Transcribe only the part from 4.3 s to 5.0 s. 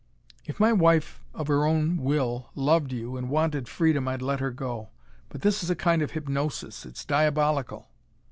her go.